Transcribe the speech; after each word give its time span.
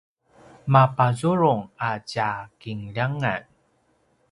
mapazurung 0.73 1.63
a 1.89 1.91
tja 2.09 2.31
kinljangan 2.61 3.43